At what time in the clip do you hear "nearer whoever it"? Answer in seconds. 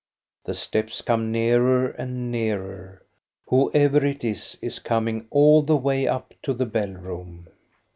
2.31-4.23